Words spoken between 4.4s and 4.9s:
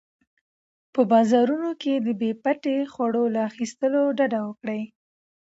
وکړئ.